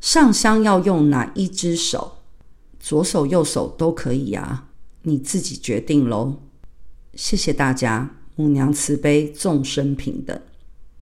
[0.00, 2.12] 上香要用哪一只手？
[2.80, 4.68] 左手、右手都可以啊，
[5.02, 6.40] 你自己决定喽。
[7.14, 10.40] 谢谢大家，母娘慈悲，众生平等。